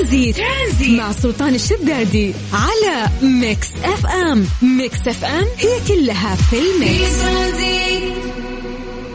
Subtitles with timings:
[0.00, 1.00] ترانزيت, ترانزيت.
[1.00, 4.44] مع سلطان الشدادي على Mix FM.
[4.78, 7.24] Mix FM هي كلها في ال mix.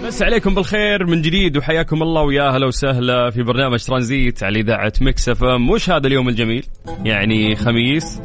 [0.05, 4.93] بس عليكم بالخير من جديد وحياكم الله ويا أهلا وسهلا في برنامج ترانزيت على إذاعة
[5.01, 5.69] Mix FM.
[5.69, 6.65] وش هذا اليوم الجميل؟
[7.05, 8.19] يعني خميس.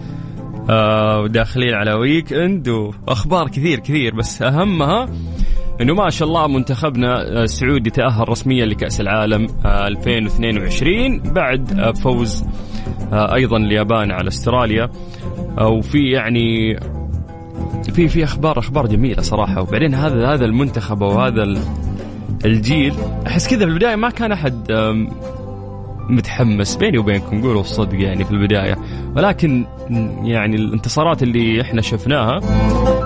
[0.70, 5.08] آه وداخلين على weekend وأخبار كثير كثير بس اهمها
[5.80, 12.44] إنه ما شاء الله منتخبنا السعودي تأهل رسميا لكأس العالم 2022 بعد آه، فوز
[13.12, 14.90] آه، أيضا اليابان على أستراليا.
[15.61, 16.79] وفي يعني
[17.93, 19.61] في في أخبار أخبار جميلة صراحة.
[19.61, 21.54] وبعدين هذا هذا المنتخب وهذا
[22.44, 22.94] الجيل
[23.26, 24.72] أحس كذا في البداية ما كان أحد
[26.08, 26.76] متحمس.
[26.76, 28.76] بيني وبينكم قولوا الصدق يعني في البداية.
[29.16, 29.66] ولكن
[30.24, 32.41] يعني الانتصارات اللي إحنا شفناها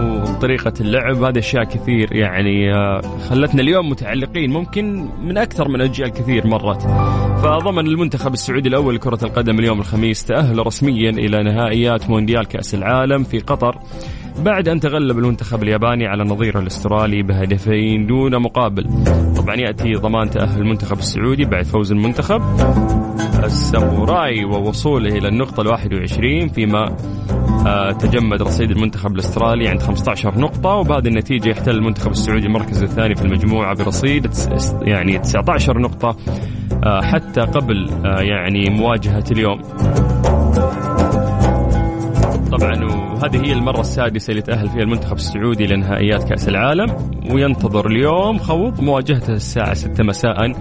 [0.00, 1.22] وطريقه اللعب.
[1.22, 6.82] هذه أشياء كثير يعني آه، خلتنا اليوم متعلقين ممكن من أكثر من أجيال كثير مرت.
[7.42, 13.24] فضمن المنتخب السعودي الأول لكرة القدم اليوم الخميس تأهل رسميا إلى نهائيات مونديال كأس العالم
[13.24, 13.78] في قطر.
[14.38, 18.86] بعد أن تغلب المنتخب الياباني على نظيره الأسترالي بهدفين دون مقابل.
[19.36, 22.42] طبعا يأتي ضمان تأهل المنتخب السعودي بعد فوز المنتخب.
[23.44, 26.96] الساموراي ووصوله إلى النقطة الواحد وعشرين فيما
[27.66, 33.14] آه، تجمد رصيد المنتخب الأسترالي عند 15 نقطة وبهذه النتيجة يحتل المنتخب السعودي المركز الثاني
[33.14, 34.30] في المجموعة برصيد
[34.82, 36.16] يعني 19 نقطة
[36.84, 39.60] آه، حتى قبل آه، يعني مواجهة اليوم.
[42.58, 46.96] طبعا وهذه هي المرة السادسة اللي تأهل فيها المنتخب السعودي لنهائيات كأس العالم.
[47.30, 50.52] وينتظر اليوم خوض مواجهته الساعة 6 مساء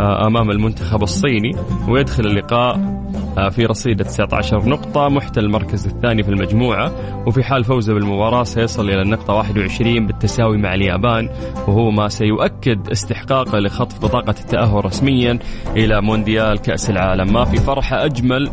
[0.00, 1.56] آه، أمام المنتخب الصيني.
[1.88, 3.04] ويدخل اللقاء
[3.38, 6.92] آه، في رصيد 19 نقطة محتل المركز الثاني في المجموعة.
[7.26, 11.28] وفي حال فوزه بالمباراة سيصل إلى النقطة 21 بالتساوي مع اليابان.
[11.68, 15.38] وهو ما سيؤكد استحقاقه لخطف بطاقة التأهل رسميا
[15.76, 17.32] إلى مونديال كأس العالم.
[17.32, 18.50] ما في فرحة أجمل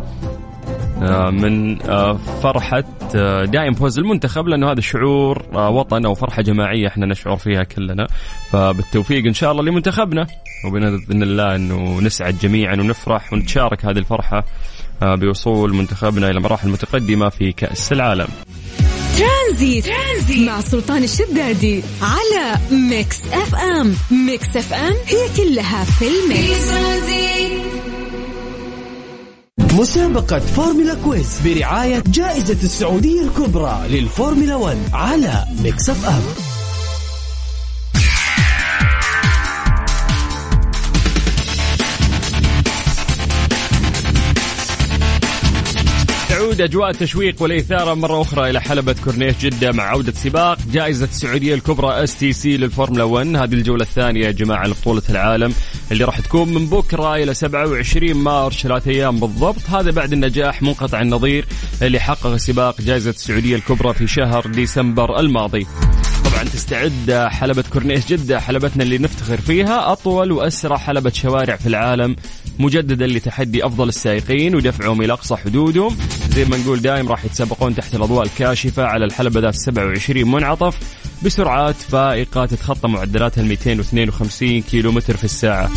[1.31, 2.13] من آه،
[2.43, 2.83] فرحة
[3.15, 8.07] آه، دائم فوز المنتخب لأنه هذا شعور وطن أو فرحة جماعية إحنا نشعر فيها كلنا.
[8.51, 10.27] فبالتوفيق إن شاء الله لمنتخبنا.
[10.67, 14.45] وبإذن الله أنه نسعد جميعا ونفرح ونتشارك هذه الفرحة
[15.01, 18.27] بوصول منتخبنا إلى مراحل متقدمة في كأس العالم.
[19.17, 23.95] ترانزيت, ترانزيت مع سلطان الشدادي على Mix FM.
[24.11, 26.71] Mix FM هي كلها في ال mix.
[29.73, 36.50] مسابقة فورمولا quiz برعاية جائزة السعودية الكبرى للفورمولا 1 على Mix FM.
[46.41, 50.57] تعود أجواء التشويق والإثارة مرة أخرى إلى حلبة كورنيش جدة مع عودة سباق.
[50.71, 55.53] جائزة السعودية الكبرى STC للفورمولا 1 هذه الجولة الثانية يا جماعة لبطوله العالم
[55.91, 59.69] اللي راح تكون من بكرة إلى 27 مارس ثلاث أيام بالضبط.
[59.69, 61.45] هذا بعد النجاح منقطع النظير
[61.81, 65.67] اللي حقق سباق جائزة السعودية الكبرى في شهر ديسمبر الماضي.
[66.25, 69.91] طبعا تستعد حلبة كورنيش جدة حلبتنا اللي نفتخر فيها.
[69.91, 72.15] أطول وأسرع حلبة شوارع في العالم
[72.61, 75.97] مجددا لتحدي أفضل السائقين ودفعهم إلى أقصى حدودهم.
[76.29, 80.77] زي ما نقول دايم راح يتسابقون تحت الأضواء الكاشفة على الحلبة ذات 27 منعطف
[81.25, 85.69] بسرعات فائقة تتخطى معدلاتها 252 كيلومتر في الساعة.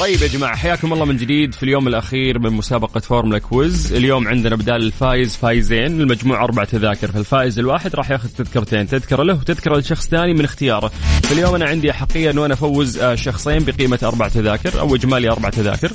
[0.00, 3.92] طيب يا جماعة حياكم الله من جديد في اليوم الأخير من مسابقة فورمولا quiz.
[3.92, 6.00] اليوم عندنا بدال الفايز فايزين.
[6.00, 7.12] المجموع أربع تذاكر.
[7.12, 8.86] فالفائز الواحد راح ياخذ تذكرتين.
[8.86, 10.88] تذكرة له وتذكرة لشخص ثاني من اختياره.
[11.22, 15.50] فاليوم أنا عندي أحقية أنه أنا أفوز آه، شخصين بقيمة أربع تذاكر أو إجمالي أربع
[15.50, 15.92] تذاكر.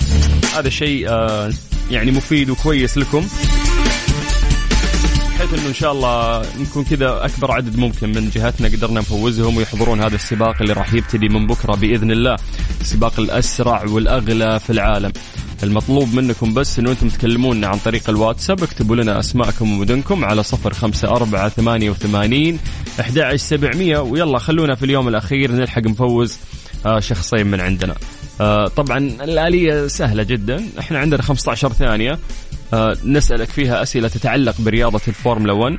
[0.55, 1.51] هذا شيء آه،
[1.91, 3.27] يعني مفيد وكويس لكم.
[5.49, 10.01] بحيث إنه إن شاء الله نكون كذا أكبر عدد ممكن من جهتنا قدرنا نفوزهم ويحضرون
[10.01, 12.35] هذا السباق اللي راح يبتدي من بكرة بإذن الله.
[12.81, 15.11] السباق الأسرع والأغلى في العالم.
[15.63, 20.73] المطلوب منكم بس إنه أنتم تكلمونا عن طريق الواتساب اكتبوا لنا أسماءكم ومدنكم على صفر
[20.73, 22.59] خمسة أربعة ثمانية وثمانين
[22.99, 23.99] أحد سبعمية.
[23.99, 26.37] ويلا خلونا في اليوم الأخير نلحق نفوز
[26.85, 27.95] آه، شخصين من عندنا.
[28.41, 30.65] آه، طبعا الآلية سهلة جدا.
[30.79, 32.19] إحنا عندنا 15 ثانية.
[32.73, 35.77] آه، نسألك فيها أسئلة تتعلق برياضة الفورمولا 1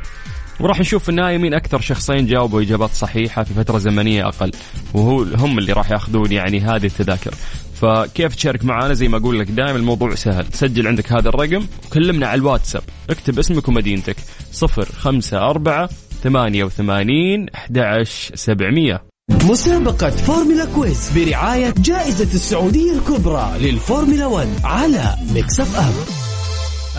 [0.60, 4.50] وراح نشوف في النهاية مين أكثر شخصين جاوبوا إجابات صحيحة في فترة زمنية أقل.
[4.94, 7.34] وهو هم اللي راح يأخذون يعني هذه التذاكر.
[7.80, 10.46] فكيف تشارك معنا زي ما أقول لك دائما الموضوع سهل.
[10.52, 11.66] سجل عندك هذا الرقم.
[11.86, 12.82] وكلمنا على الواتساب.
[13.10, 14.16] اكتب اسمك ومدينتك.
[14.52, 15.88] 054
[16.22, 25.04] 88 11700 مسابقة فورمولا quiz برعاية جائزة السعودية الكبرى للفورمولا 1 على
[25.36, 25.94] Mix FM.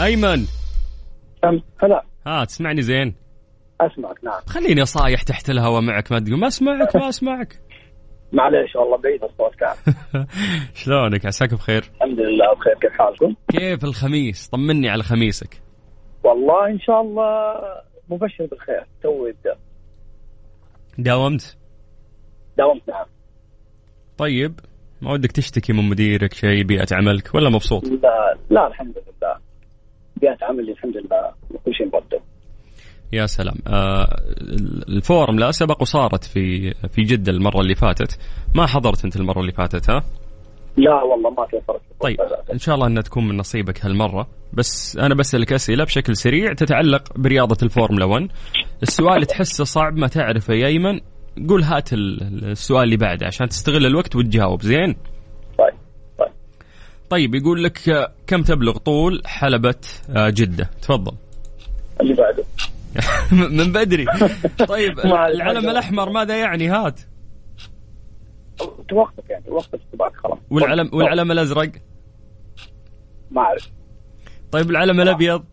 [0.05, 0.45] أيمن.
[1.83, 2.03] هلا.
[2.27, 3.15] ها تسمعني زين؟
[3.81, 4.41] أسمعك نعم.
[4.47, 7.59] خليني صايح تحت الهواء معك ما تقول ما أسمعك ما أسمعك.
[8.33, 10.25] معليش والله بعيد الصوت كان.
[10.83, 11.83] شلونك؟ عساك بخير.
[11.95, 12.73] الحمد لله بخير.
[12.81, 15.61] كيف حالكم؟ كيف الخميس؟ طمني على خميسك.
[16.23, 17.53] والله إن شاء الله
[18.09, 19.57] مبشر بالخير تو يبدأ.
[20.97, 21.60] داومت؟
[22.61, 23.05] داومت نعم
[24.17, 24.59] طيب
[25.01, 29.35] ما ودك تشتكي من مديرك شيء بيئة عملك ولا مبسوط؟ لا لا الحمد لله.
[30.21, 31.31] بيئة عملي الحمد لله
[31.65, 32.21] كل شيء مرتب
[33.13, 33.55] يا سلام.
[33.67, 34.07] آه
[34.89, 38.19] الفورمولا سبق وصارت في في جدة المرة اللي فاتت.
[38.55, 40.03] ما حضرت أنت المرة اللي فاتت ها؟
[40.77, 42.17] لا والله ما تيسرت طيب
[42.53, 44.27] إن شاء الله انها تكون من نصيبك هالمرة.
[44.53, 48.27] بس أنا بسالك أسئلة بشكل سريع تتعلق برياضة الفورمولا 1
[48.83, 50.99] السؤال تحسه صعب ما تعرفه يا إيمن.
[51.49, 54.95] قول هات ال- السؤال اللي بعده عشان تستغل الوقت وتجاوب زين؟
[55.57, 55.73] طيب
[56.19, 56.31] طيب.
[57.09, 59.75] طيب يقول لك آه، كم تبلغ طول حلبة
[60.09, 61.13] آه، جدة؟ تفضل.
[62.01, 62.43] اللي بعده.
[63.57, 64.05] من بدري.
[64.67, 65.71] طيب العلم الحاجة.
[65.71, 66.99] الأحمر ماذا يعني؟ هات.
[68.93, 70.37] وقتك يعني استباك خلاص.
[70.49, 71.71] والعلم والعلم الأزرق؟
[73.31, 73.69] ما أعرف.
[74.51, 75.43] طيب العلم الأبيض؟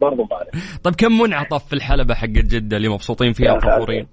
[0.00, 0.78] برضو ما أعرف.
[0.84, 4.06] طيب كم منعطف في الحلبة حق جدة اللي مبسوطين فيها وفخورين؟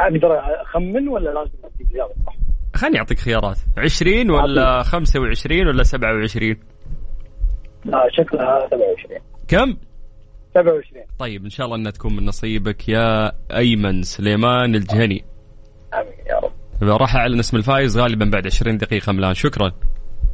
[0.00, 2.36] أقدر أخمن ولا لازم اديك اجابه صح؟
[2.74, 3.58] خليني أعطيك خيارات.
[3.78, 6.56] 20 ولا 25 ولا 27
[7.84, 9.76] لا شكلها 27 كم؟
[10.54, 15.24] 27 طيب إن شاء الله أنها تكون من نصيبك يا أيمن سليمان الجهني.
[15.94, 17.00] آمين يا رب.
[17.00, 19.72] راح أعلن اسم الفايز غالبا بعد 20 دقيقة من الآن شكرا.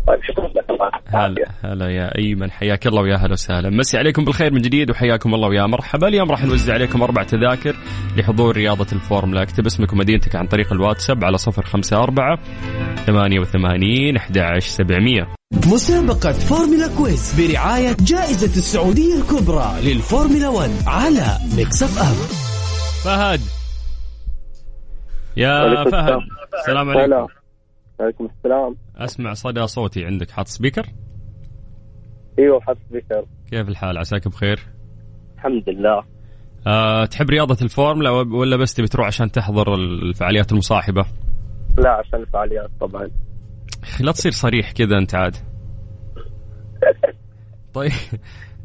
[0.06, 0.63] طيب شكرا لك.
[0.84, 3.70] الله هلا هلا يا أيمن حياك الله ويا هلا وسهلا.
[3.70, 6.08] مسي عليكم بالخير من جديد وحياكم الله ويا مرحبا.
[6.08, 7.76] اليوم راح نوزع عليكم أربع تذاكر
[8.16, 9.42] لحضور رياضة الفورمولا.
[9.42, 12.38] اكتب اسمك ومدينتك عن طريق الواتساب على 054
[13.06, 15.34] 88 11700
[15.66, 22.14] مسابقة Formula Quiz برعاية جائزة السعودية الكبرى للفورمولا 1 على Mix FM
[23.04, 23.40] فهد.
[25.36, 26.20] يا فهد.
[26.60, 26.90] السلام.
[26.90, 27.26] عليكم.
[28.00, 28.76] عليكم السلام.
[28.96, 30.30] أسمع صدى صوتي عندك.
[30.30, 30.86] حاط speaker؟
[32.38, 33.24] إيوه حط speaker.
[33.50, 34.60] كيف الحال؟ عساك بخير؟
[35.34, 36.04] الحمد لله.
[36.66, 41.04] أه تحب رياضة الفورمولا ولا بس تبي تروح عشان تحضر الفعاليات المصاحبة؟
[41.78, 43.10] لا عشان الفعاليات طبعا.
[44.00, 45.36] لا تصير صريح كذا أنت عاد.
[47.74, 47.92] طيب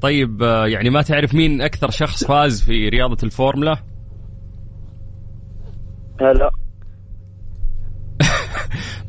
[0.01, 3.77] طيب آه، يعني ما تعرف مين أكثر شخص فاز في رياضة الفورمولا؟
[6.21, 6.51] هلا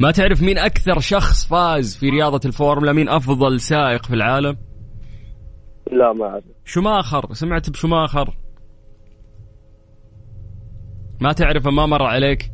[0.01, 4.57] ما تعرف مين أكثر شخص فاز في رياضة الفورمولا؟ مين أفضل سائق في العالم؟
[5.93, 6.45] لا ما أعرف.
[6.65, 7.33] شوماخر.
[7.33, 8.37] سمعت بشوماخر.
[11.21, 12.53] ما تعرفه ما مر عليك؟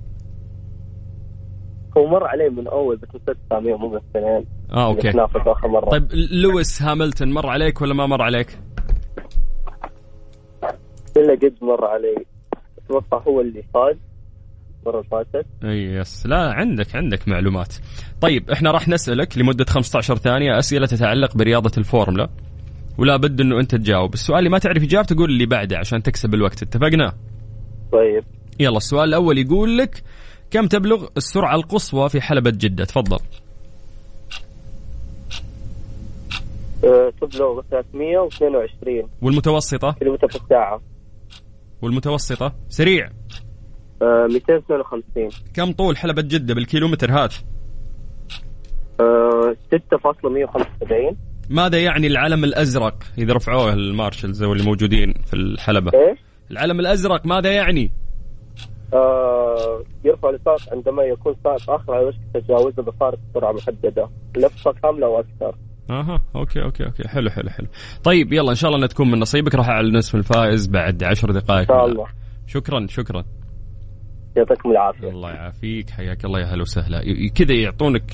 [1.96, 5.10] هو مر علي من أول بس نسيت اساميه مو السنين آه okay.
[5.10, 5.90] آخر مرة.
[5.90, 8.58] طيب لويس هاملتون مر عليك ولا ما مر عليك؟
[11.16, 12.25] إلا قد مر علي.
[12.78, 13.96] أتوقع هو اللي فاز.
[14.86, 15.46] المره اللي فاتت.
[15.64, 16.26] إي yes.
[16.26, 17.74] لا عندك عندك معلومات.
[18.20, 22.28] طيب إحنا راح نسألك لمدة 15 ثانية أسئلة تتعلق برياضة الفورمولا
[22.98, 24.14] ولا بد إنه أنت تجاوب.
[24.14, 26.62] السؤال اللي ما تعرف إجابته قول اللي بعده عشان تكسب الوقت.
[26.62, 27.12] اتفقنا؟
[27.92, 28.24] طيب.
[28.60, 30.02] يلا السؤال الأول يقول لك
[30.50, 33.18] كم تبلغ السرعة القصوى في حلبة جدة؟ تفضل.
[36.84, 40.80] أه تبلغ 322 والمتوسطة؟ كيلومتر في الساعة.
[41.82, 43.10] والمتوسطة؟ سريع.
[44.02, 47.34] أه 252 كم طول حلبة جدة بالكيلومتر هات؟
[49.00, 51.17] أه 6.175
[51.50, 55.91] ماذا يعني العلم الأزرق؟ إذا رفعوه المارشلز أو اللي موجودين في الحلبة.
[55.94, 56.19] إيش؟
[56.50, 57.93] العلم الأزرق ماذا يعني؟
[58.94, 64.08] آه يرفع السائق عندما يكون سائق آخر على وشك تجاوزه بفارق سرعة محددة.
[64.36, 65.55] لفه كامله وأكثر
[65.91, 67.08] أها okay okay okay.
[67.08, 67.67] حلو حلو حلو.
[68.05, 69.55] طيب يلا إن شاء الله إنها تكون من نصيبك.
[69.55, 71.72] راح أعلن اسم الفائز بعد عشر دقائق.
[71.72, 72.06] إن شاء الله.
[72.46, 73.24] شكرا شكرا.
[74.36, 75.08] يعطيكم العافية.
[75.08, 77.02] الله يعافيك حياك الله يا هلا وسهلا.
[77.34, 78.12] كذا يعطونك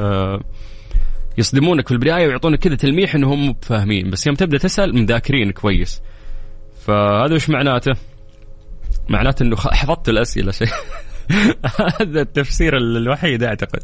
[0.00, 0.40] آه
[1.38, 6.02] يصدمونك في البداية ويعطونك كذا تلميح إنهم مو فاهمين بس يوم تبدأ تسأل مذاكرين كويس.
[6.86, 7.92] فهذا وش معناته؟
[9.08, 10.68] معناته إنه حفظت الأسئلة شيء.
[12.00, 13.80] هذا التفسير ال- الوحيد أعتقد.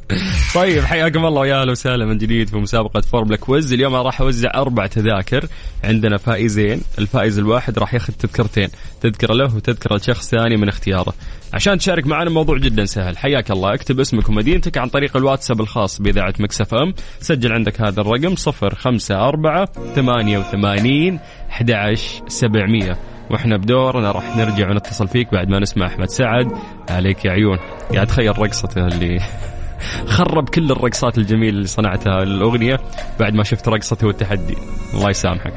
[0.55, 4.21] طيب حياكم الله ويا أهلا وسهلا من جديد في مسابقة Formula Quiz، اليوم أنا راح
[4.21, 5.47] أوزع أربع تذاكر،
[5.85, 8.69] عندنا فائزين، الفائز الواحد راح ياخذ تذكرتين،
[9.01, 11.13] تذكرة له وتذكرة لشخص ثاني من اختياره.
[11.55, 13.75] عشان تشارك معنا الموضوع جدا سهل، حياك الله.
[13.75, 19.67] اكتب اسمك ومدينتك عن طريق الواتساب الخاص بإذاعة Mix FM، سجل عندك هذا الرقم 054
[19.95, 21.19] 88
[21.51, 22.99] 11700
[23.31, 26.53] وإحنا بدورنا راح نرجع ونتصل فيك بعد ما نسمع أحمد سعد.
[26.91, 27.59] عليك يا عيون.
[27.95, 29.21] قاعد تخيل رقصته اللي
[30.17, 32.81] خرب كل الرقصات الجميلة اللي صنعتها الأغنية
[33.21, 34.57] بعد ما شفت رقصته والتحدي.
[34.95, 35.53] الله يسامحك.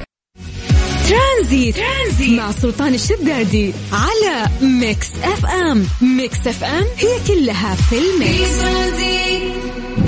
[1.09, 2.39] ترانزيت, ترانزيت.
[2.39, 5.85] مع سلطان الشدادي على Mix FM.
[6.17, 8.61] Mix FM هي كلها في ال mix.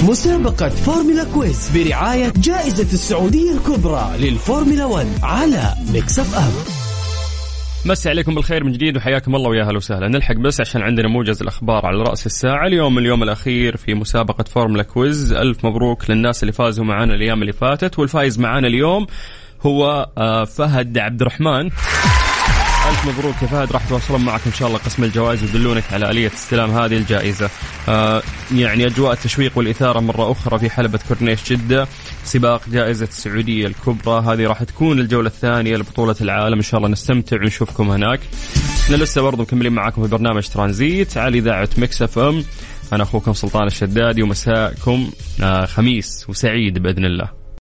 [0.03, 6.82] مسابقة Formula Quiz برعاية جائزة السعودية الكبرى للفورمولا 1 على Mix FM.
[7.85, 10.07] مسي عليكم بالخير من جديد وحياكم الله ويا أهلا وسهلا.
[10.07, 12.67] نلحق بس عشان عندنا موجز الأخبار على رأس الساعة.
[12.67, 15.33] اليوم اليوم الأخير في مسابقة Formula Quiz.
[15.33, 19.07] ألف مبروك للناس اللي فازوا معنا الأيام اللي فاتت والفايز معنا اليوم
[19.61, 21.69] هو آه، فهد عبد الرحمن
[22.93, 26.27] ألف مبروك يا فهد راح يتواصلون معك إن شاء الله قسم الجوائز ويدلونك على آلية
[26.27, 27.49] استلام هذه الجائزة.
[27.89, 28.23] آه
[28.55, 31.87] يعني أجواء التشويق والإثارة مرة أخرى في حلبة كورنيش جدة
[32.23, 37.37] سباق جائزة السعودية الكبرى هذه راح تكون الجولة الثانية لبطولة العالم إن شاء الله نستمتع
[37.37, 38.19] ونشوفكم هناك.
[38.83, 42.45] إحنا لسه برضو مكملين معاكم في برنامج ترانزيت على إذاعة Mix FM.
[42.93, 45.11] أنا أخوكم سلطان الشدادي ومساءكم
[45.43, 47.42] آه خميس وسعيد بإذن الله.